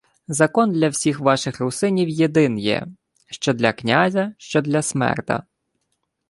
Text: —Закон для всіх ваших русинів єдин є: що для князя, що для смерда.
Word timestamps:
—Закон 0.37 0.71
для 0.71 0.89
всіх 0.89 1.19
ваших 1.19 1.59
русинів 1.59 2.09
єдин 2.09 2.59
є: 2.59 2.87
що 3.31 3.53
для 3.53 3.73
князя, 3.73 4.33
що 4.37 4.61
для 4.61 4.81
смерда. 4.81 5.43